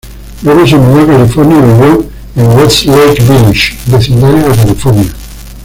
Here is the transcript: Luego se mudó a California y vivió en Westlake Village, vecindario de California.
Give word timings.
Luego 0.41 0.65
se 0.65 0.77
mudó 0.79 1.01
a 1.01 1.05
California 1.05 1.57
y 1.57 1.61
vivió 1.61 2.07
en 2.37 2.47
Westlake 2.57 3.21
Village, 3.21 3.77
vecindario 3.87 4.49
de 4.49 4.55
California. 4.57 5.05